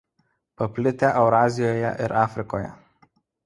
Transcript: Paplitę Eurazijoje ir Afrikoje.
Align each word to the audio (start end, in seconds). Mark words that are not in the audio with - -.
Paplitę 0.61 1.11
Eurazijoje 1.25 1.95
ir 2.09 2.19
Afrikoje. 2.25 2.75